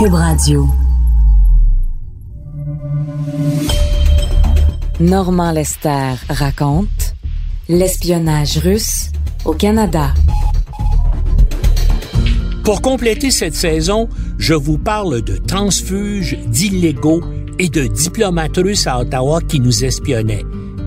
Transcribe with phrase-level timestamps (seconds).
[0.00, 0.66] Cube Radio.
[4.98, 7.14] Normand Lester raconte
[7.68, 9.10] L'espionnage russe
[9.44, 10.14] au Canada.
[12.64, 17.20] Pour compléter cette saison, je vous parle de transfuges, d'illégaux
[17.58, 20.46] et de diplomates russes à Ottawa qui nous espionnaient.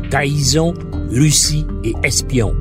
[0.09, 0.73] Trahison,
[1.11, 2.55] Russie et espions.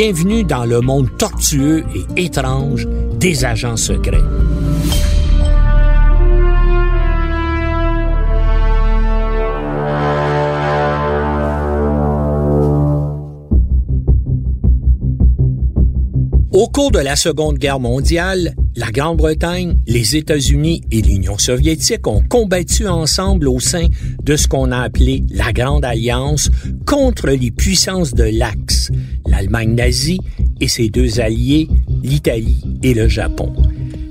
[0.00, 1.82] Bienvenue dans le monde tortueux
[2.16, 2.86] et étrange
[3.18, 4.22] des agents secrets.
[16.52, 22.22] Au cours de la Seconde Guerre mondiale, la Grande-Bretagne, les États-Unis et l'Union soviétique ont
[22.22, 23.88] combattu ensemble au sein
[24.22, 26.50] de ce qu'on a appelé la Grande Alliance
[26.86, 28.90] contre les puissances de l'Axe,
[29.38, 30.20] l'Allemagne nazie
[30.60, 31.68] et ses deux alliés,
[32.02, 33.52] l'Italie et le Japon.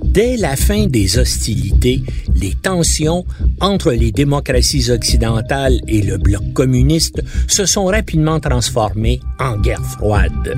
[0.05, 2.01] Dès la fin des hostilités,
[2.33, 3.25] les tensions
[3.59, 10.57] entre les démocraties occidentales et le bloc communiste se sont rapidement transformées en guerre froide.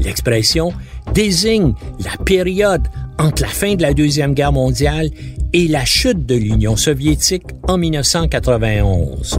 [0.00, 0.72] L'expression
[1.14, 2.82] désigne la période
[3.20, 5.08] entre la fin de la Deuxième Guerre mondiale
[5.52, 9.38] et la chute de l'Union soviétique en 1991.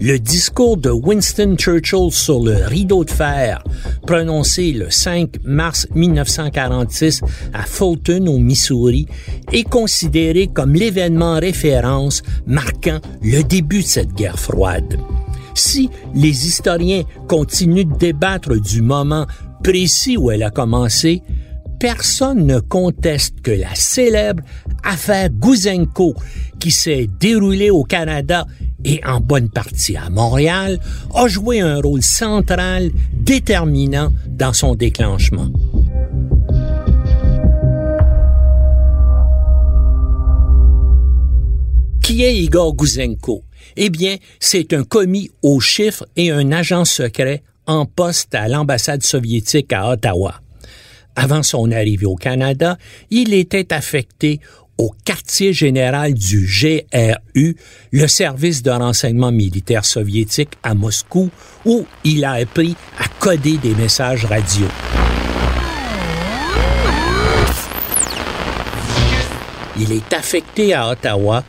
[0.00, 3.64] Le discours de Winston Churchill sur le rideau de fer,
[4.06, 9.08] prononcé le 5 mars 1946 à Fulton au Missouri,
[9.52, 15.00] est considéré comme l'événement référence marquant le début de cette guerre froide.
[15.54, 19.26] Si les historiens continuent de débattre du moment
[19.64, 21.22] précis où elle a commencé,
[21.80, 24.44] personne ne conteste que la célèbre
[24.84, 26.14] affaire Gouzenko,
[26.60, 28.46] qui s'est déroulée au Canada
[28.88, 30.80] et en bonne partie à Montréal,
[31.14, 35.50] a joué un rôle central déterminant dans son déclenchement.
[42.02, 43.44] Qui est Igor Gouzenko?
[43.76, 49.02] Eh bien, c'est un commis au chiffre et un agent secret en poste à l'ambassade
[49.02, 50.40] soviétique à Ottawa.
[51.14, 52.78] Avant son arrivée au Canada,
[53.10, 54.40] il était affecté
[54.78, 57.56] au quartier général du GRU,
[57.90, 61.30] le service de renseignement militaire soviétique à Moscou,
[61.64, 64.66] où il a appris à coder des messages radio.
[69.80, 71.44] Il est affecté à Ottawa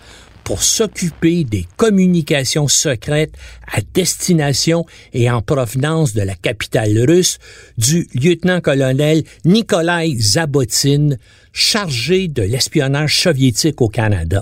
[0.50, 3.36] pour s'occuper des communications secrètes
[3.72, 4.84] à destination
[5.14, 7.38] et en provenance de la capitale russe
[7.78, 11.10] du lieutenant-colonel Nikolai Zabotin,
[11.54, 14.42] chargé de l'espionnage soviétique au Canada.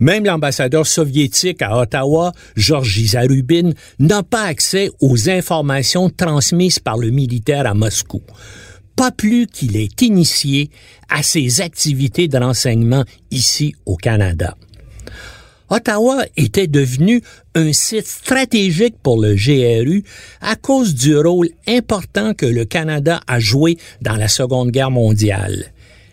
[0.00, 7.08] Même l'ambassadeur soviétique à Ottawa, Georgi Zarubin, n'a pas accès aux informations transmises par le
[7.08, 8.20] militaire à Moscou
[8.94, 10.70] pas plus qu'il est initié
[11.10, 14.56] à ses activités de renseignement ici au Canada.
[15.68, 17.22] Ottawa était devenu
[17.54, 20.04] un site stratégique pour le GRU
[20.40, 25.72] à cause du rôle important que le Canada a joué dans la Seconde Guerre mondiale.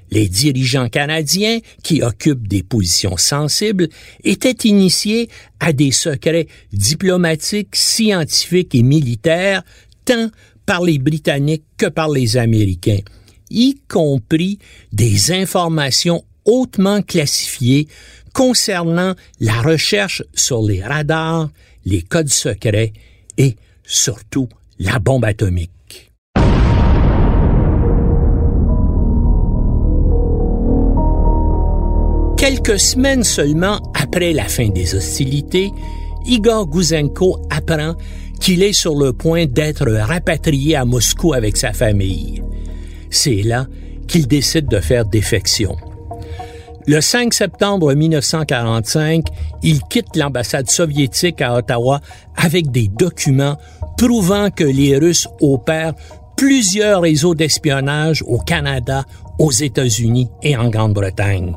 [0.10, 3.90] Les dirigeants canadiens, qui occupent des positions sensibles,
[4.24, 9.64] étaient initiés à des secrets diplomatiques, scientifiques et militaires,
[10.06, 10.30] tant
[10.66, 13.00] par les Britanniques que par les Américains,
[13.50, 14.60] y compris
[14.92, 17.88] des informations hautement classifiées
[18.34, 21.50] concernant la recherche sur les radars,
[21.86, 22.94] les codes secrets
[23.38, 24.50] et surtout
[24.80, 26.12] la bombe atomique.
[32.38, 35.72] Quelques semaines seulement après la fin des hostilités,
[36.26, 37.96] Igor Gouzenko apprend
[38.42, 42.44] qu'il est sur le point d'être rapatrié à Moscou avec sa famille.
[43.10, 43.68] C'est là
[44.08, 45.78] qu'il décide de faire défection.
[46.86, 49.26] Le 5 septembre 1945,
[49.64, 52.02] il quitte l'ambassade soviétique à Ottawa
[52.36, 53.58] avec des documents
[53.98, 55.94] prouvant que les Russes opèrent
[56.36, 59.06] plusieurs réseaux d'espionnage au Canada,
[59.40, 61.56] aux États-Unis et en Grande-Bretagne.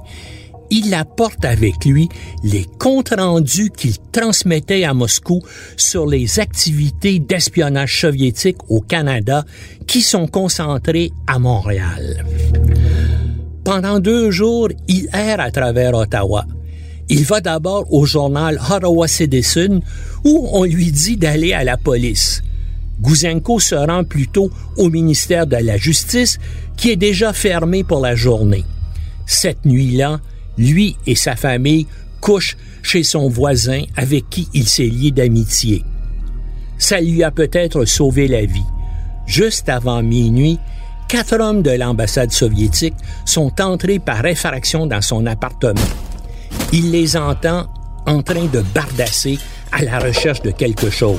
[0.70, 2.08] il apporte avec lui
[2.43, 5.40] les comptes rendus qu'il transmettait à Moscou
[5.76, 9.44] sur les activités d'espionnage soviétique au Canada
[9.87, 12.25] qui sont concentrées à Montréal.
[13.67, 16.47] Pendant deux jours, il erre à travers Ottawa.
[17.09, 19.81] Il va d'abord au journal Ottawa Citizen
[20.23, 22.45] où on lui dit d'aller à la police.
[23.01, 26.39] Gouzenko se rend plutôt au ministère de la Justice
[26.77, 28.65] qui est déjà fermé pour la journée.
[29.27, 30.21] Cette nuit-là,
[30.57, 31.89] lui et sa famille
[32.21, 35.83] couchent chez son voisin avec qui il s'est lié d'amitié.
[36.79, 38.63] Ça lui a peut-être sauvé la vie.
[39.27, 40.61] Juste avant minuit,
[41.08, 42.94] quatre hommes de l'ambassade soviétique
[43.25, 45.81] sont entrés par effraction dans son appartement.
[46.73, 47.67] Il les entend
[48.06, 49.38] en train de bardasser
[49.73, 51.19] à la recherche de quelque chose.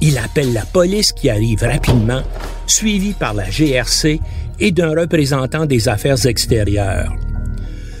[0.00, 2.22] Il appelle la police qui arrive rapidement,
[2.66, 4.20] suivi par la GRC
[4.58, 7.12] et d'un représentant des affaires extérieures.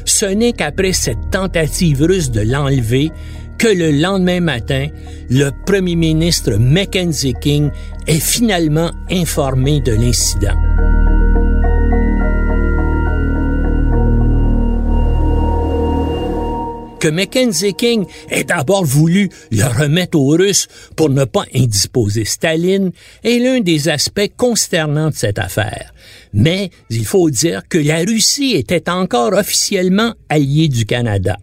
[0.04, 3.12] Ce n'est qu'après cette tentative russe de l'enlever
[3.62, 4.88] que le lendemain matin,
[5.30, 7.70] le premier ministre Mackenzie King
[8.08, 10.56] est finalement informé de l'incident.
[16.98, 22.92] que Mackenzie King ait d'abord voulu le remettre aux Russes pour ne pas indisposer Staline
[23.24, 25.92] est l'un des aspects consternants de cette affaire.
[26.32, 31.38] Mais il faut dire que la Russie était encore officiellement alliée du Canada.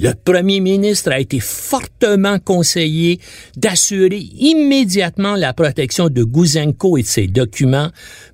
[0.00, 3.18] Le premier ministre a été fortement conseillé
[3.56, 7.90] d'assurer immédiatement la protection de Gouzenko et de ses documents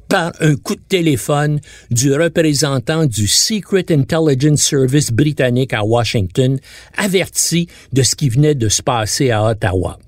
[0.09, 6.59] par un coup de téléphone du représentant du Secret Intelligence Service britannique à Washington,
[6.99, 9.99] averti de ce qui venait de se passer à Ottawa.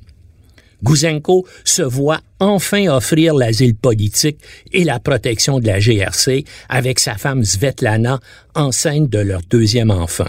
[0.82, 4.38] Gouzenko se voit enfin offrir l'asile politique
[4.72, 8.20] et la protection de la GRC avec sa femme Svetlana,
[8.54, 10.28] enceinte de leur deuxième enfant.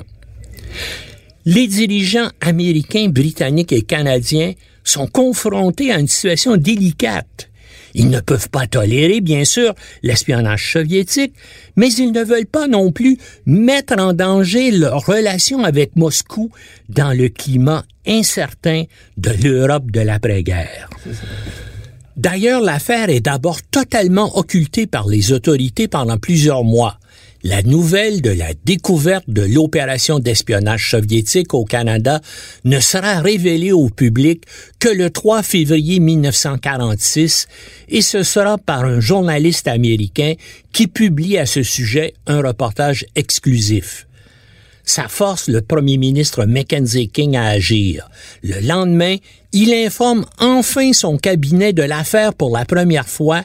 [1.50, 4.52] Les dirigeants américains, britanniques et canadiens
[4.84, 7.50] sont confrontés à une situation délicate.
[7.94, 9.74] Ils ne peuvent pas tolérer, bien sûr,
[10.04, 11.34] l'espionnage soviétique,
[11.78, 16.52] mais ils ne veulent pas non plus mettre en danger leurs relations avec Moscou
[16.90, 18.84] dans le climat incertain
[19.16, 20.90] de l'Europe de l'après-guerre.
[22.18, 27.00] D'ailleurs, l'affaire est d'abord totalement occultée par les autorités pendant plusieurs mois
[27.44, 32.22] la nouvelle de la découverte de l'opération d'espionnage soviétique au Canada
[32.64, 34.44] ne sera révélée au public
[34.80, 37.48] que le 3 février 1946
[37.90, 40.34] et ce sera par un journaliste américain
[40.74, 44.08] qui publie à ce sujet un reportage exclusif.
[44.84, 48.10] Ça force le premier ministre Mackenzie King à agir.
[48.42, 49.18] Le lendemain,
[49.52, 53.44] il informe enfin son cabinet de l'affaire pour la première fois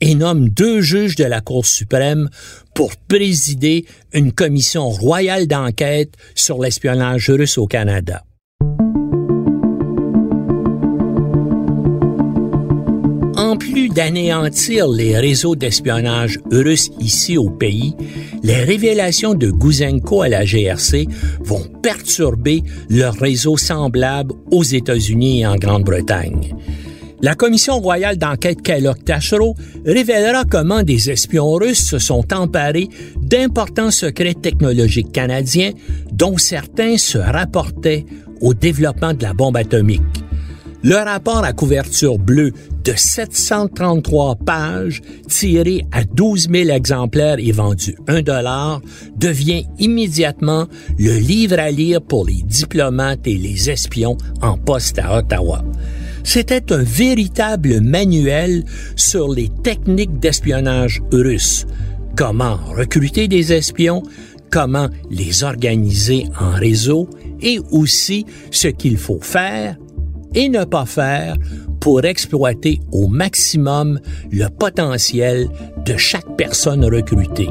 [0.00, 2.28] et nomme deux juges de la Cour suprême
[2.74, 8.24] pour présider une commission royale d'enquête sur l'espionnage russe au Canada.
[13.36, 17.94] En plus d'anéantir les réseaux d'espionnage russes ici au pays,
[18.42, 21.06] les révélations de Gouzenko à la GRC
[21.40, 26.54] vont perturber leur réseau semblable aux États-Unis et en Grande-Bretagne.
[27.24, 29.54] La commission royale d'enquête Kellogg-Tachereau
[29.86, 35.70] révélera comment des espions russes se sont emparés d'importants secrets technologiques canadiens
[36.12, 38.04] dont certains se rapportaient
[38.42, 40.02] au développement de la bombe atomique.
[40.82, 42.52] Le rapport à couverture bleue
[42.84, 48.82] de 733 pages, tiré à 12 000 exemplaires et vendu 1 dollar,
[49.16, 50.66] devient immédiatement
[50.98, 55.64] le livre à lire pour les diplomates et les espions en poste à Ottawa.
[56.24, 58.64] C'était un véritable manuel
[58.96, 61.66] sur les techniques d'espionnage russe.
[62.16, 64.02] Comment recruter des espions,
[64.50, 67.08] comment les organiser en réseau
[67.40, 69.76] et aussi ce qu'il faut faire
[70.34, 71.36] et ne pas faire
[71.78, 74.00] pour exploiter au maximum
[74.32, 75.48] le potentiel
[75.84, 77.50] de chaque personne recrutée.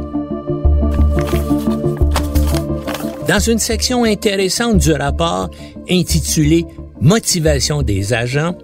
[3.27, 5.49] Dans une section intéressante du rapport
[5.89, 6.65] intitulée
[7.03, 8.55] motivation des agents,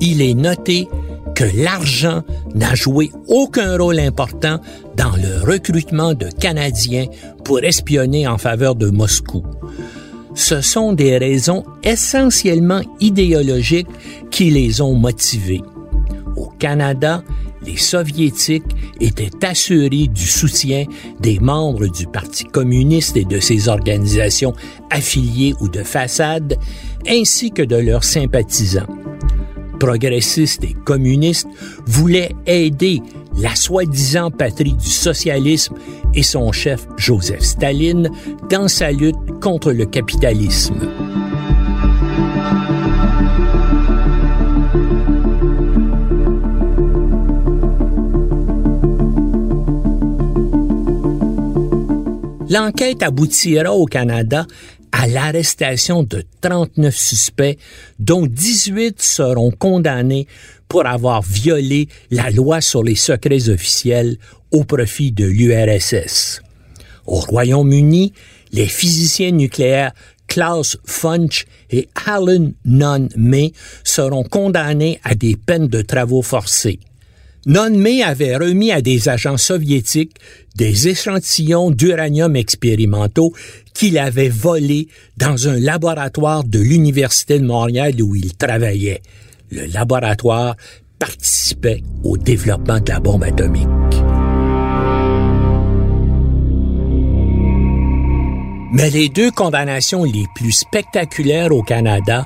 [0.00, 0.88] il est noté
[1.34, 2.22] que l'argent
[2.54, 4.58] n'a joué aucun rôle important
[4.96, 7.06] dans le recrutement de Canadiens
[7.44, 9.44] pour espionner en faveur de Moscou.
[10.34, 13.88] Ce sont des raisons essentiellement idéologiques
[14.30, 15.62] qui les ont motivés.
[16.36, 17.22] Au Canada,
[17.62, 18.64] les soviétiques
[19.00, 20.84] étaient assurés du soutien
[21.20, 24.54] des membres du Parti communiste et de ses organisations
[24.90, 26.58] affiliées ou de façade,
[27.08, 28.86] ainsi que de leurs sympathisants.
[29.78, 31.48] Progressistes et communistes
[31.86, 33.02] voulaient aider
[33.38, 35.74] la soi-disant patrie du socialisme
[36.14, 38.10] et son chef Joseph Staline
[38.48, 40.88] dans sa lutte contre le capitalisme.
[52.48, 54.46] L'enquête aboutira au Canada
[54.92, 57.58] à l'arrestation de 39 suspects,
[57.98, 60.28] dont 18 seront condamnés
[60.68, 64.16] pour avoir violé la loi sur les secrets officiels
[64.52, 66.40] au profit de l'URSS.
[67.04, 68.12] Au Royaume-Uni,
[68.52, 69.92] les physiciens nucléaires
[70.28, 76.78] Klaus Funch et Alan Nunn May seront condamnés à des peines de travaux forcés.
[77.46, 80.16] May avait remis à des agents soviétiques
[80.56, 83.32] des échantillons d'uranium expérimentaux
[83.74, 89.02] qu'il avait volés dans un laboratoire de l'Université de Montréal où il travaillait.
[89.50, 90.56] Le laboratoire
[90.98, 93.68] participait au développement de la bombe atomique.
[98.72, 102.24] Mais les deux condamnations les plus spectaculaires au Canada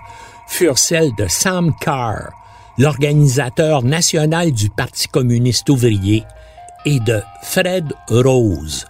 [0.49, 2.33] furent celles de Sam Carr,
[2.79, 6.25] l'organisateur national du Parti communiste ouvrier,
[6.85, 8.87] et de Fred Rose,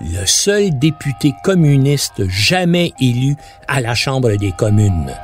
[0.00, 3.36] le seul député communiste jamais élu
[3.68, 5.14] à la Chambre des communes.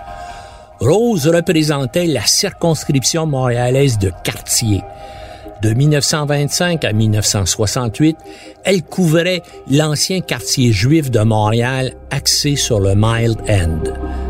[0.81, 4.83] Rose représentait la circonscription montréalaise de Cartier.
[5.63, 8.19] De 1925 à 1968,
[8.65, 14.26] elle couvrait l'ancien quartier juif de Montréal axé sur le Mild End.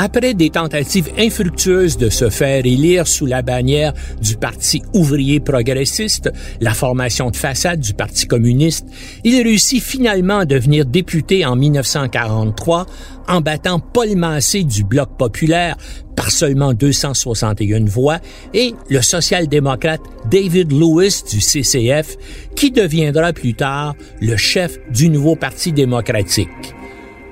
[0.00, 6.30] Après des tentatives infructueuses de se faire élire sous la bannière du Parti ouvrier progressiste,
[6.60, 8.86] la formation de façade du Parti communiste,
[9.24, 12.86] il réussit finalement à devenir député en 1943
[13.26, 15.76] en battant Paul Massé du Bloc populaire
[16.14, 18.20] par seulement 261 voix
[18.54, 22.16] et le social-démocrate David Lewis du CCF
[22.54, 26.77] qui deviendra plus tard le chef du nouveau Parti démocratique.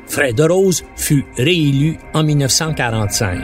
[0.07, 3.39] Fred Rose fut réélu en 1945.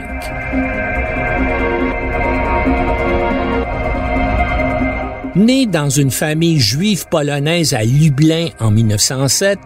[5.35, 9.59] Né dans une famille juive polonaise à Lublin en 1907,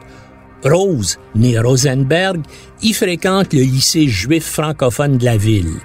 [0.63, 2.41] Rose, né Rosenberg,
[2.81, 5.75] y fréquente le lycée juif francophone de la ville.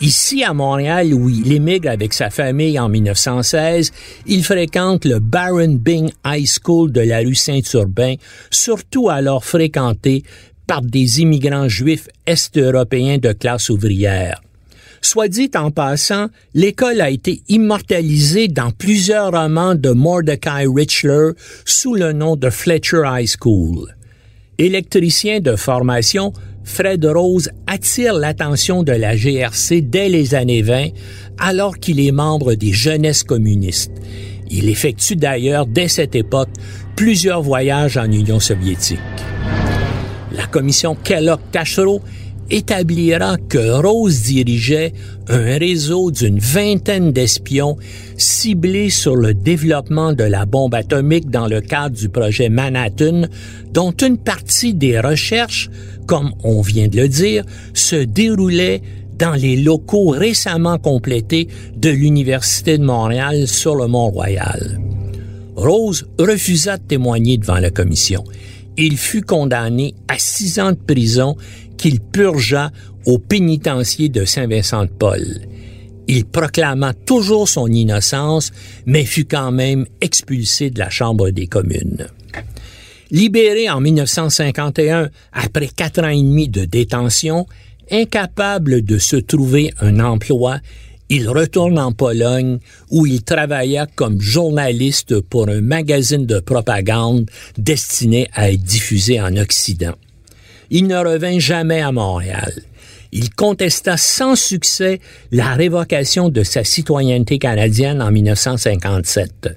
[0.00, 3.92] Ici, à Montréal, où il émigre avec sa famille en 1916,
[4.26, 8.14] il fréquente le Baron Bing High School de la rue Saint-Urbain,
[8.50, 10.22] surtout alors fréquenté
[10.66, 14.40] par des immigrants juifs est-européens de classe ouvrière.
[15.02, 21.32] Soit dit en passant, l'école a été immortalisée dans plusieurs romans de Mordecai Richler
[21.66, 23.94] sous le nom de Fletcher High School.
[24.56, 26.32] Électricien de formation,
[26.64, 30.88] Fred Rose attire l'attention de la GRC dès les années 20,
[31.38, 33.92] alors qu'il est membre des jeunesses communistes.
[34.50, 36.50] Il effectue d'ailleurs dès cette époque
[36.96, 38.98] plusieurs voyages en Union soviétique.
[40.32, 42.00] La commission Kellogg-Tachereau
[42.50, 44.92] établira que Rose dirigeait
[45.28, 47.76] un réseau d'une vingtaine d'espions
[48.16, 53.22] ciblés sur le développement de la bombe atomique dans le cadre du projet Manhattan,
[53.72, 55.70] dont une partie des recherches,
[56.06, 58.82] comme on vient de le dire, se déroulait
[59.18, 64.80] dans les locaux récemment complétés de l'Université de Montréal sur le Mont-Royal.
[65.56, 68.24] Rose refusa de témoigner devant la commission.
[68.78, 71.36] Il fut condamné à six ans de prison
[71.80, 72.70] qu'il purgea
[73.06, 75.40] au pénitencier de Saint-Vincent-de-Paul.
[76.08, 78.52] Il proclama toujours son innocence,
[78.84, 82.06] mais fut quand même expulsé de la Chambre des communes.
[83.10, 87.46] Libéré en 1951 après quatre ans et demi de détention,
[87.90, 90.58] incapable de se trouver un emploi,
[91.08, 92.58] il retourne en Pologne
[92.90, 99.34] où il travailla comme journaliste pour un magazine de propagande destiné à être diffusé en
[99.38, 99.94] Occident
[100.70, 102.52] il ne revint jamais à Montréal.
[103.12, 105.00] Il contesta sans succès
[105.32, 109.48] la révocation de sa citoyenneté canadienne en 1957.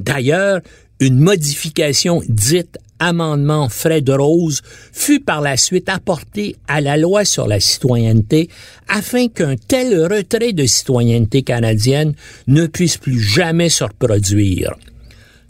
[0.00, 0.60] D'ailleurs,
[1.00, 7.46] une modification dite amendement Fred Rose fut par la suite apportée à la loi sur
[7.46, 8.48] la citoyenneté
[8.88, 12.14] afin qu'un tel retrait de citoyenneté canadienne
[12.46, 14.74] ne puisse plus jamais se reproduire.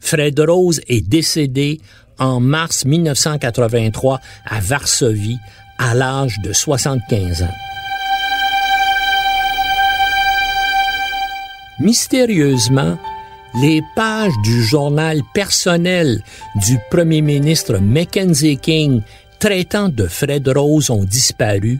[0.01, 1.81] Fred Rose est décédé
[2.19, 5.39] en mars 1983 à Varsovie
[5.79, 7.55] à l'âge de 75 ans.
[11.81, 12.99] Mystérieusement,
[13.61, 16.23] les pages du journal personnel
[16.67, 19.03] du premier ministre Mackenzie King
[19.39, 21.79] traitant de Fred Rose ont disparu,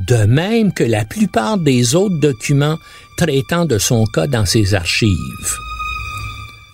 [0.00, 2.78] de même que la plupart des autres documents
[3.16, 5.56] traitant de son cas dans ses archives.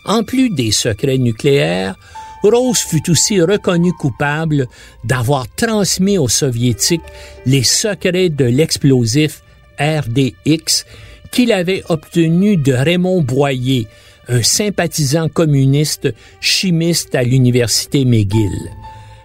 [0.05, 1.95] En plus des secrets nucléaires,
[2.43, 4.69] Rose fut aussi reconnu coupable
[5.05, 7.03] d'avoir transmis aux Soviétiques
[7.47, 9.43] les secrets de l'explosif
[9.81, 10.85] RDX
[11.31, 13.87] qu'il avait obtenu de Raymond Boyer,
[14.29, 18.71] un sympathisant communiste chimiste à l'université McGill.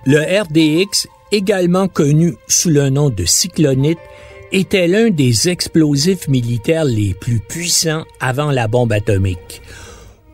[0.06, 4.00] Le RDX, également connu sous le nom de cyclonite,
[4.52, 9.62] était l'un des explosifs militaires les plus puissants avant la bombe atomique.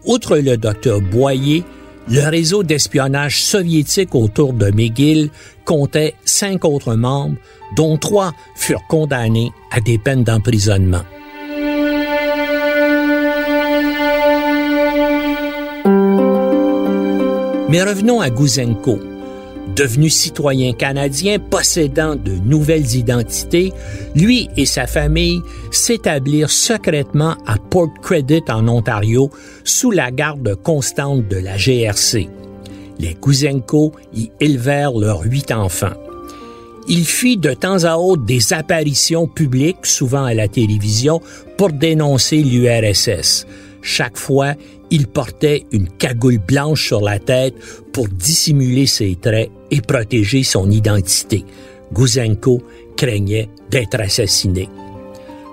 [0.06, 1.64] Outre le docteur Boyer,
[2.10, 5.30] le réseau d'espionnage soviétique autour de McGill
[5.66, 7.38] comptait cinq autres membres,
[7.76, 11.04] dont trois furent condamnés à des peines d'emprisonnement.
[17.70, 19.00] Mais revenons à Gouzenko.
[19.76, 23.72] Devenu citoyen canadien possédant de nouvelles identités,
[24.16, 29.30] lui et sa famille s'établirent secrètement à Port Credit en Ontario
[29.64, 32.30] sous la garde constante de la GRC.
[33.00, 35.94] Les Gouzenko y élevèrent leurs huit enfants.
[36.88, 41.22] Il fit de temps à autre des apparitions publiques, souvent à la télévision,
[41.58, 43.46] pour dénoncer l'URSS.
[43.82, 44.56] Chaque fois,
[44.92, 47.56] il portait une cagoule blanche sur la tête
[47.94, 51.46] pour dissimuler ses traits et protéger son identité.
[51.94, 52.62] Gouzenko
[52.98, 54.70] craignait d'être assassiné.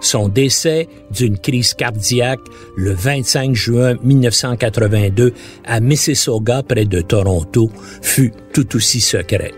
[0.00, 2.40] Son décès d'une crise cardiaque
[2.76, 5.32] le 25 juin 1982
[5.64, 7.70] à Mississauga près de Toronto
[8.02, 9.52] fut tout aussi secret.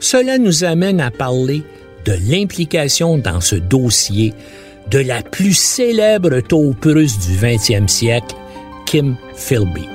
[0.00, 1.62] Cela nous amène à parler
[2.04, 4.32] de l'implication dans ce dossier
[4.90, 8.34] de la plus célèbre taupe russe du 20e siècle,
[8.86, 9.86] Kim Philby.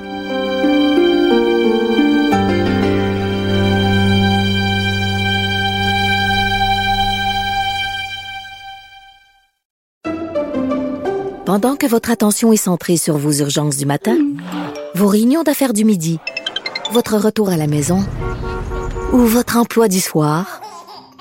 [11.44, 14.16] Pendant que votre attention est centrée sur vos urgences du matin,
[14.94, 16.18] vos réunions d'affaires du midi,
[16.92, 18.04] votre retour à la maison
[19.12, 20.60] ou votre emploi du soir,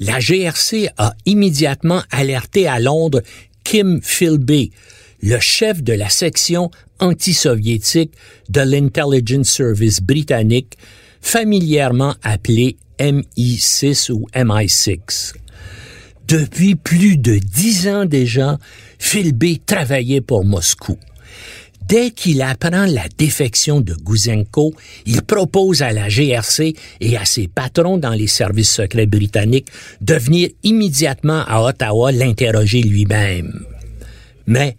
[0.00, 3.22] la GRC a immédiatement alerté à Londres
[3.64, 4.72] Kim Philby,
[5.22, 8.12] le chef de la section anti-soviétique
[8.48, 10.78] de l'Intelligence Service britannique,
[11.20, 15.34] familièrement appelé MI6 ou MI6.
[16.26, 18.58] Depuis plus de dix ans déjà,
[18.98, 20.98] Philby travaillait pour Moscou.
[21.88, 24.74] Dès qu'il apprend la défection de Gouzenko,
[25.06, 29.68] il propose à la GRC et à ses patrons dans les services secrets britanniques
[30.02, 33.64] de venir immédiatement à Ottawa l'interroger lui-même.
[34.46, 34.76] Mais,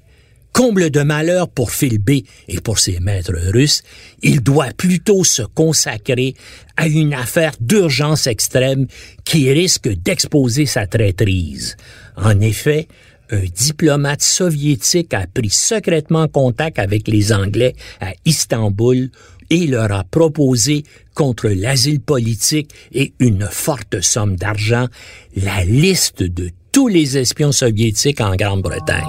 [0.53, 3.81] comble de malheur pour Philby et pour ses maîtres russes,
[4.21, 6.35] il doit plutôt se consacrer
[6.77, 8.85] à une affaire d'urgence extrême
[9.25, 11.75] qui risque d'exposer sa traîtrise.
[12.17, 12.87] En effet,
[13.31, 19.09] un diplomate soviétique a pris secrètement contact avec les Anglais à Istanbul
[19.49, 20.83] et leur a proposé,
[21.15, 24.87] contre l'asile politique et une forte somme d'argent,
[25.35, 29.03] la liste de tous les espions soviétiques en Grande-Bretagne.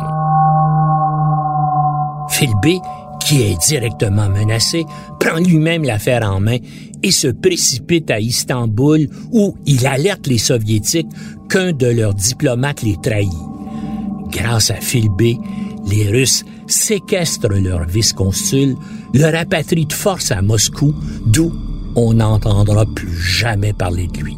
[2.31, 2.81] Philby,
[3.27, 4.85] qui est directement menacé,
[5.19, 6.57] prend lui-même l'affaire en main
[7.03, 11.09] et se précipite à Istanbul où il alerte les Soviétiques
[11.49, 13.50] qu'un de leurs diplomates les trahit.
[14.31, 15.39] Grâce à Philby,
[15.87, 18.77] les Russes séquestrent leur vice-consul,
[19.13, 20.95] le rapatrient de force à Moscou,
[21.27, 21.53] d'où
[21.97, 24.37] on n'entendra plus jamais parler de lui.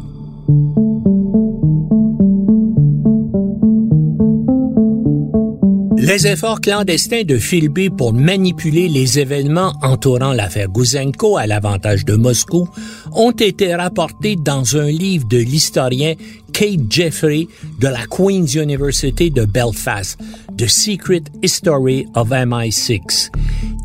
[6.05, 12.15] Les efforts clandestins de Philby pour manipuler les événements entourant l'affaire Gouzenko à l'avantage de
[12.15, 12.67] Moscou
[13.13, 16.15] ont été rapportés dans un livre de l'historien
[16.53, 17.47] Kate Jeffrey
[17.79, 20.17] de la Queen's University de Belfast,
[20.57, 23.31] The Secret History of MI6.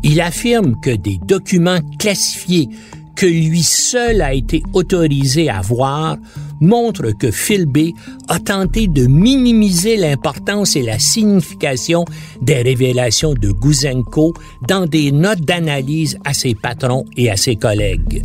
[0.03, 2.69] Il affirme que des documents classifiés
[3.15, 6.17] que lui seul a été autorisé à voir
[6.61, 7.93] montre que Philby
[8.27, 12.05] a tenté de minimiser l'importance et la signification
[12.41, 14.33] des révélations de Gouzenko
[14.67, 18.23] dans des notes d'analyse à ses patrons et à ses collègues.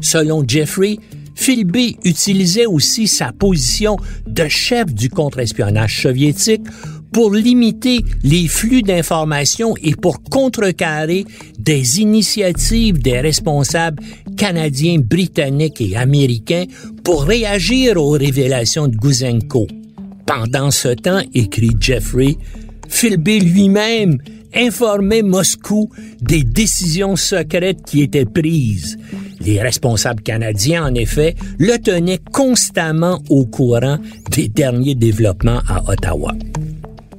[0.00, 0.98] Selon Jeffrey,
[1.34, 6.62] Philby utilisait aussi sa position de chef du contre-espionnage soviétique
[7.12, 11.24] pour limiter les flux d'informations et pour contrecarrer
[11.58, 14.02] des initiatives des responsables
[14.36, 16.64] canadiens, britanniques et américains
[17.04, 19.68] pour réagir aux révélations de Guzenko.
[20.26, 22.36] Pendant ce temps, écrit Jeffrey,
[22.88, 24.18] Philby lui-même
[24.54, 28.96] informait Moscou des décisions secrètes qui étaient prises.
[29.44, 33.98] Les responsables canadiens, en effet, le tenaient constamment au courant
[34.30, 36.32] des derniers développements à Ottawa.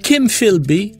[0.01, 0.93] Kim Philby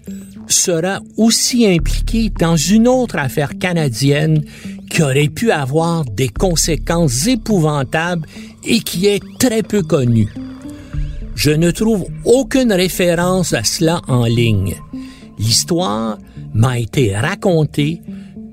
[0.48, 4.44] sera aussi impliqué dans une autre affaire canadienne
[4.90, 8.28] qui aurait pu avoir des conséquences épouvantables
[8.64, 10.32] et qui est très peu connue.
[11.36, 14.76] Je ne trouve aucune référence à cela en ligne.
[15.38, 16.18] L'histoire
[16.54, 18.02] m'a été racontée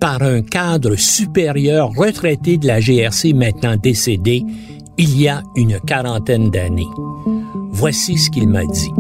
[0.03, 4.43] par un cadre supérieur retraité de la GRC maintenant décédé
[4.99, 6.89] il y a une quarantaine d'années.
[7.71, 8.91] Voici ce qu'il m'a dit.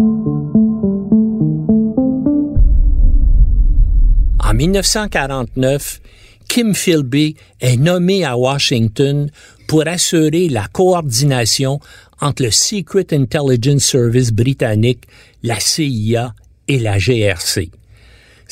[4.38, 6.01] En 1949,
[6.49, 9.29] Kim Philby est nommé à Washington
[9.67, 11.81] pour assurer la coordination
[12.21, 15.03] entre le Secret Intelligence Service britannique,
[15.43, 16.33] la CIA
[16.69, 17.73] et la GRC.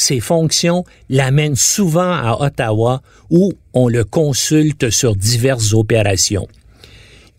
[0.00, 6.48] Ses fonctions l'amènent souvent à Ottawa où on le consulte sur diverses opérations.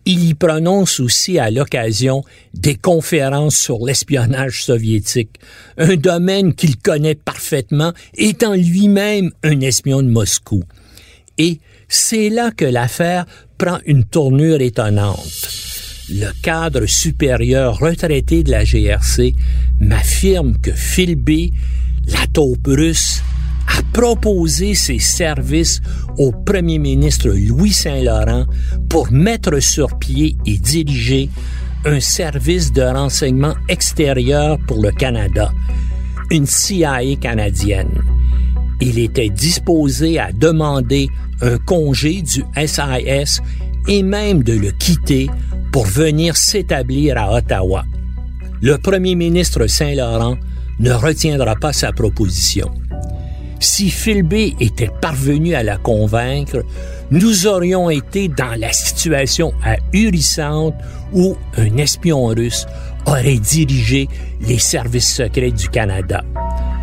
[0.05, 5.39] Il y prononce aussi à l'occasion des conférences sur l'espionnage soviétique,
[5.79, 10.63] un domaine qu'il connaît parfaitement, étant lui-même un espion de Moscou.
[11.39, 13.25] Et c'est là que l'affaire
[13.57, 15.49] prend une tournure étonnante.
[16.11, 19.33] Le cadre supérieur retraité de la GRC
[19.79, 21.53] m'affirme que Philby,
[22.07, 23.21] la taupe russe,
[23.67, 25.81] a proposé ses services
[26.17, 28.45] au premier ministre Louis Saint-Laurent
[28.89, 31.29] pour mettre sur pied et diriger
[31.85, 35.51] un service de renseignement extérieur pour le Canada,
[36.29, 38.01] une CIA canadienne.
[38.81, 41.07] Il était disposé à demander
[41.41, 43.41] un congé du SIS
[43.87, 45.29] et même de le quitter
[45.71, 47.85] pour venir s'établir à Ottawa.
[48.61, 50.37] Le premier ministre Saint-Laurent
[50.79, 52.71] ne retiendra pas sa proposition.
[53.59, 56.63] Si Philby était parvenu à la convaincre,
[57.11, 60.73] nous aurions été dans la situation ahurissante
[61.13, 62.65] où un espion russe
[63.05, 64.07] aurait dirigé
[64.41, 66.23] les services secrets du Canada.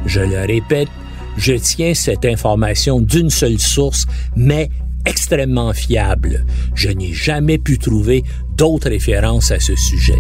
[0.07, 0.89] Je le répète,
[1.37, 4.71] je tiens cette information d'une seule source, mais
[5.05, 6.45] extrêmement fiable.
[6.75, 8.23] Je n'ai jamais pu trouver
[8.57, 10.19] d'autres références à ce sujet.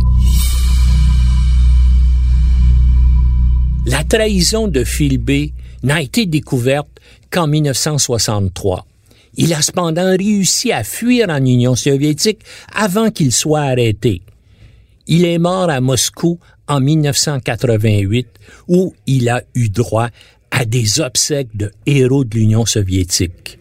[3.91, 6.89] La trahison de Philby n'a été découverte
[7.31, 8.87] qu'en 1963.
[9.37, 12.41] Il a cependant réussi à fuir en Union soviétique
[12.75, 14.21] avant qu'il soit arrêté.
[15.07, 18.29] Il est mort à Moscou en 1988
[18.69, 20.11] où il a eu droit
[20.51, 23.59] à des obsèques de héros de l'Union soviétique.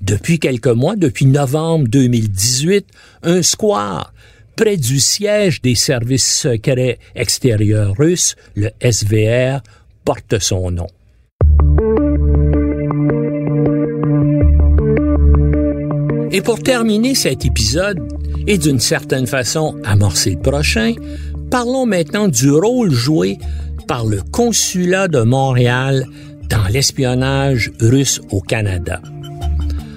[0.00, 2.86] Depuis quelques mois, depuis novembre 2018,
[3.24, 4.14] un square
[4.60, 9.62] près du siège des services secrets extérieurs russes, le SVR,
[10.04, 10.86] porte son nom.
[16.30, 18.06] Et pour terminer cet épisode,
[18.46, 20.92] et d'une certaine façon amorcer le prochain,
[21.50, 23.38] parlons maintenant du rôle joué
[23.88, 26.04] par le consulat de Montréal
[26.50, 29.00] dans l'espionnage russe au Canada.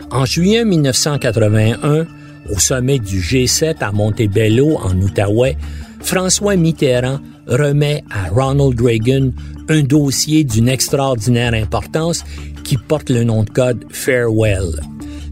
[0.09, 2.07] En juillet 1981,
[2.49, 5.57] au sommet du G7 à Montebello, en Outaouais,
[6.01, 9.31] François Mitterrand remet à Ronald Reagan
[9.69, 12.23] un dossier d'une extraordinaire importance
[12.63, 14.81] qui porte le nom de code Farewell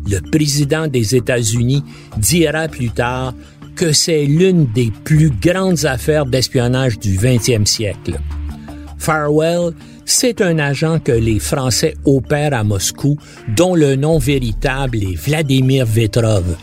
[0.10, 1.84] le président des États-Unis
[2.18, 3.34] dira plus tard
[3.76, 8.20] que c'est l'une des plus grandes affaires d'espionnage du 20e siècle.
[8.98, 9.74] Farwell,
[10.06, 13.18] c'est un agent que les Français opèrent à Moscou,
[13.56, 16.58] dont le nom véritable est Vladimir Vetrov,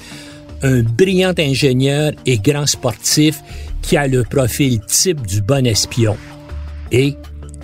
[0.62, 3.40] un brillant ingénieur et grand sportif
[3.82, 6.16] qui a le profil type du bon espion.
[6.92, 7.14] Et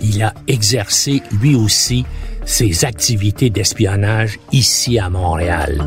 [0.01, 2.05] il a exercé lui aussi
[2.45, 5.83] ses activités d'espionnage ici à Montréal.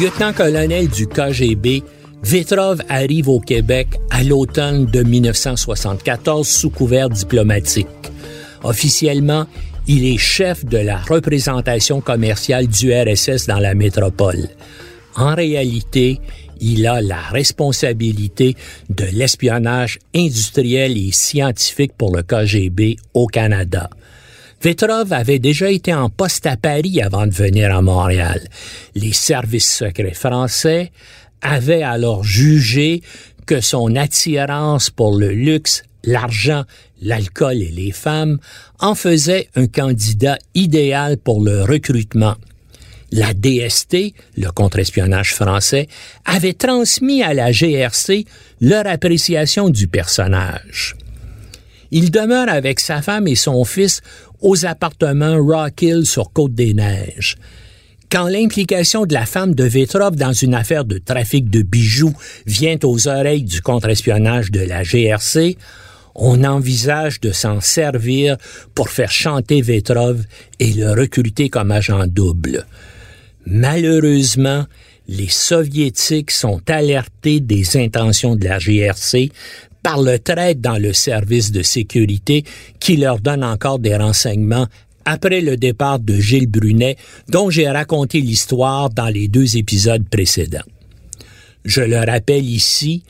[0.00, 1.82] Lieutenant-colonel du KGB,
[2.22, 7.86] Vetrov arrive au Québec à l'automne de 1974 sous couvert diplomatique.
[8.62, 9.46] Officiellement,
[9.86, 14.48] il est chef de la représentation commerciale du RSS dans la métropole.
[15.16, 16.20] En réalité,
[16.60, 18.56] il a la responsabilité
[18.88, 23.90] de l'espionnage industriel et scientifique pour le KGB au Canada.
[24.62, 28.40] Vetrov avait déjà été en poste à Paris avant de venir à Montréal.
[28.94, 30.90] Les services secrets français
[31.42, 33.02] avaient alors jugé
[33.44, 36.64] que son attirance pour le luxe, l'argent,
[37.02, 38.38] l'alcool et les femmes
[38.80, 42.36] en faisait un candidat idéal pour le recrutement.
[43.12, 45.88] La DST, le contre-espionnage français,
[46.24, 48.24] avait transmis à la GRC
[48.60, 50.96] leur appréciation du personnage.
[51.92, 54.00] Il demeure avec sa femme et son fils
[54.40, 57.36] aux appartements Rock Hill sur Côte-des-Neiges.
[58.10, 62.14] Quand l'implication de la femme de Vetrov dans une affaire de trafic de bijoux
[62.46, 65.56] vient aux oreilles du contre-espionnage de la GRC,
[66.14, 68.36] on envisage de s'en servir
[68.74, 70.24] pour faire chanter Vetrov
[70.60, 72.66] et le recruter comme agent double.
[73.46, 74.64] Malheureusement,
[75.08, 79.30] les Soviétiques sont alertés des intentions de la GRC
[79.82, 82.44] par le trait dans le service de sécurité
[82.80, 84.66] qui leur donne encore des renseignements
[85.04, 86.96] après le départ de Gilles Brunet,
[87.28, 90.64] dont j'ai raconté l'histoire dans les deux épisodes précédents.
[91.66, 93.04] Je le rappelle ici,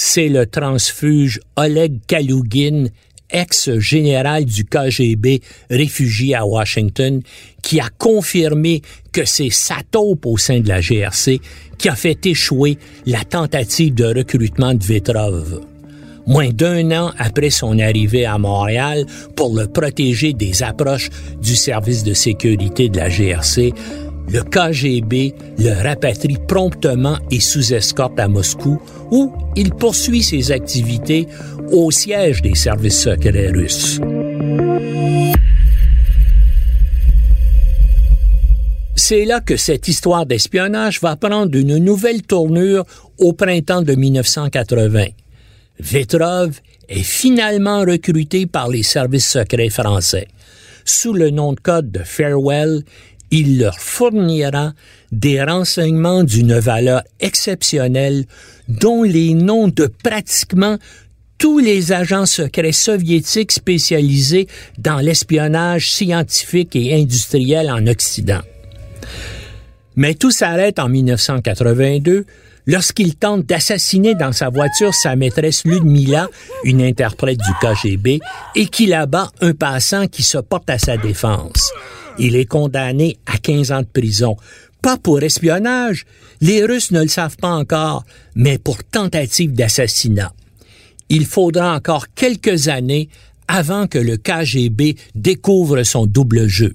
[0.00, 2.84] c'est le transfuge Oleg Kalugin,
[3.30, 7.20] ex-général du KGB réfugié à Washington,
[7.62, 8.80] qui a confirmé
[9.10, 11.40] que c'est sa taupe au sein de la GRC
[11.78, 15.62] qui a fait échouer la tentative de recrutement de Vetrov
[16.28, 21.08] moins d'un an après son arrivée à Montréal pour le protéger des approches
[21.40, 23.72] du service de sécurité de la GRC,
[24.30, 31.26] le KGB le rapatrie promptement et sous escorte à Moscou, où il poursuit ses activités
[31.70, 34.00] au siège des services secrets russes.
[38.94, 42.84] C'est là que cette histoire d'espionnage va prendre une nouvelle tournure
[43.16, 45.06] au printemps de 1980.
[45.80, 50.28] Vetrov est finalement recruté par les services secrets français.
[50.84, 52.82] Sous le nom de code de Farewell,
[53.30, 54.72] il leur fournira
[55.12, 58.24] des renseignements d'une valeur exceptionnelle
[58.68, 60.78] dont les noms de pratiquement
[61.38, 68.40] tous les agents secrets soviétiques spécialisés dans l'espionnage scientifique et industriel en Occident.
[69.94, 72.26] Mais tout s'arrête en 1982
[72.66, 76.28] lorsqu'il tente d'assassiner dans sa voiture sa maîtresse Ludmila,
[76.64, 78.20] une interprète du KGB,
[78.54, 81.72] et qu'il abat un passant qui se porte à sa défense.
[82.18, 84.36] Il est condamné à 15 ans de prison.
[84.82, 86.06] Pas pour espionnage,
[86.40, 88.04] les Russes ne le savent pas encore,
[88.34, 90.32] mais pour tentative d'assassinat.
[91.08, 93.08] Il faudra encore quelques années
[93.48, 96.74] avant que le KGB découvre son double jeu.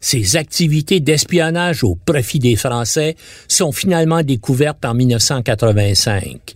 [0.00, 3.16] Ces activités d'espionnage au profit des Français
[3.48, 6.54] sont finalement découvertes en 1985.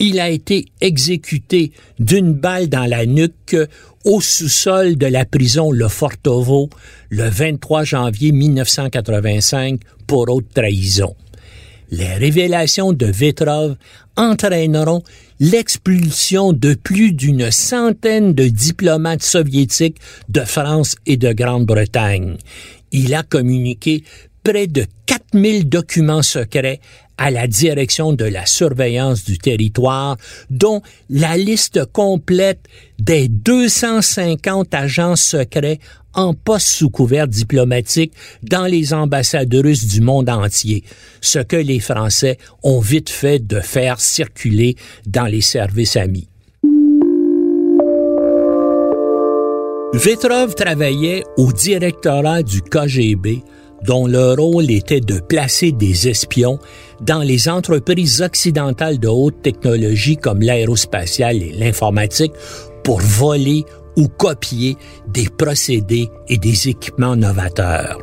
[0.00, 3.56] Il a été exécuté d'une balle dans la nuque
[4.04, 6.70] au sous-sol de la prison Le Fortovo
[7.10, 11.14] le 23 janvier 1985 pour haute trahison.
[11.90, 13.76] Les révélations de Vetrov
[14.16, 15.02] entraîneront
[15.40, 22.36] l'expulsion de plus d'une centaine de diplomates soviétiques de France et de Grande-Bretagne
[22.92, 24.04] il a communiqué
[24.42, 26.80] près de 4000 documents secrets
[27.18, 30.16] à la direction de la surveillance du territoire,
[30.48, 32.60] dont la liste complète
[32.98, 35.80] des 250 agents secrets
[36.14, 40.82] en poste sous couvert diplomatique dans les ambassades russes du monde entier,
[41.20, 44.76] ce que les Français ont vite fait de faire circuler
[45.06, 46.26] dans les services amis.
[49.92, 53.42] Vetrov travaillait au directorat du KGB,
[53.84, 56.58] dont le rôle était de placer des espions
[57.00, 62.32] dans les entreprises occidentales de haute technologie comme l'aérospatiale et l'informatique
[62.84, 63.64] pour voler
[63.96, 64.76] ou copier
[65.08, 67.98] des procédés et des équipements novateurs.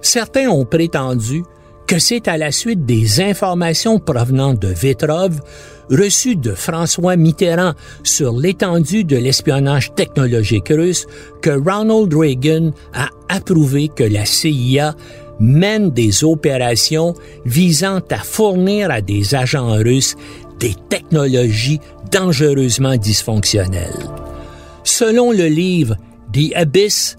[0.00, 1.42] Certains ont prétendu
[1.86, 5.40] que c'est à la suite des informations provenant de Vetrov
[5.90, 11.06] reçu de François Mitterrand sur l'étendue de l'espionnage technologique russe
[11.42, 14.94] que Ronald Reagan a approuvé que la CIA
[15.40, 17.14] mène des opérations
[17.44, 20.14] visant à fournir à des agents russes
[20.60, 24.08] des technologies dangereusement dysfonctionnelles.
[24.84, 25.96] Selon le livre
[26.32, 27.16] The Abyss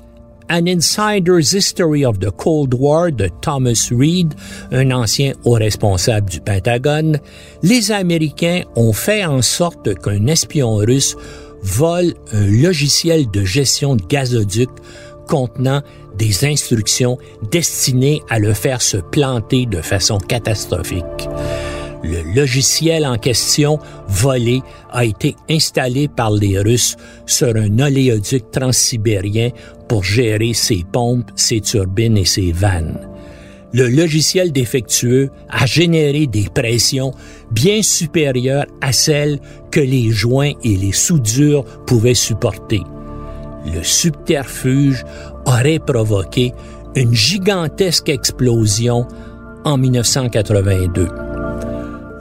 [0.50, 4.34] An Insider's History of the Cold War de Thomas Reed,
[4.72, 7.20] un ancien haut responsable du Pentagone,
[7.62, 11.16] les Américains ont fait en sorte qu'un espion russe
[11.62, 14.70] vole un logiciel de gestion de gazoduc
[15.28, 15.82] contenant
[16.18, 17.18] des instructions
[17.52, 21.30] destinées à le faire se planter de façon catastrophique.
[22.04, 24.62] Le logiciel en question, volé,
[24.92, 29.52] a été installé par les Russes sur un oléoduc transsibérien
[29.88, 33.08] pour gérer ses pompes, ses turbines et ses vannes.
[33.76, 37.12] le logiciel défectueux a généré des pressions
[37.50, 39.39] bien supérieures à celles
[39.72, 42.82] que les joints et les soudures pouvaient supporter.
[43.66, 45.04] Le subterfuge
[45.48, 46.54] aurait provoqué
[46.96, 49.08] une gigantesque explosion
[49.66, 51.33] en 1982.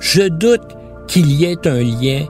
[0.03, 2.27] Je doute qu'il y ait un lien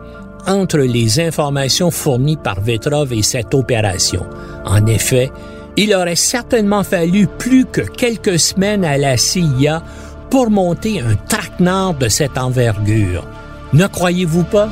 [0.47, 4.27] entre les informations fournies par Vetrov et cette opération.
[4.67, 5.33] En effet,
[5.79, 9.83] il aurait certainement fallu plus que quelques semaines à la CIA
[10.31, 13.27] pour monter un traquenard de cette envergure.
[13.73, 14.69] Ne croyez-vous pas?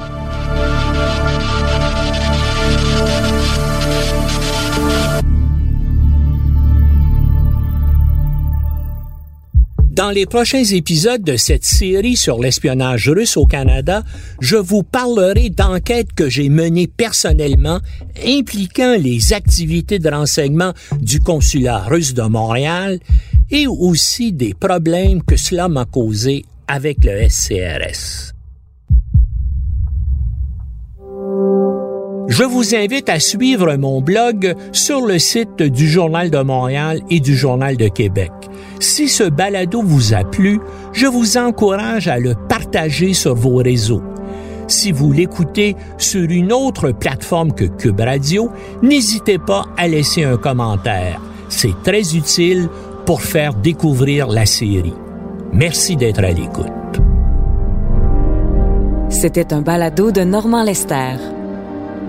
[10.00, 14.02] Dans les prochains épisodes de cette série sur l'espionnage russe au Canada,
[14.40, 17.80] je vous parlerai d'enquêtes que j'ai menées personnellement
[18.24, 22.98] impliquant les activités de renseignement du consulat russe de Montréal
[23.50, 28.39] et aussi des problèmes que cela m'a causé avec le SCRS.
[32.30, 37.18] Je vous invite à suivre mon blog sur le site du Journal de Montréal et
[37.18, 38.30] du Journal de Québec.
[38.78, 40.60] Si ce balado vous a plu,
[40.92, 44.02] je vous encourage à le partager sur vos réseaux.
[44.68, 48.48] Si vous l'écoutez sur une autre plateforme que Cube Radio,
[48.80, 51.20] n'hésitez pas à laisser un commentaire.
[51.48, 52.68] C'est très utile
[53.06, 54.94] pour faire découvrir la série.
[55.52, 56.70] Merci d'être à l'écoute.
[59.08, 61.16] C'était un balado de Normand Lester.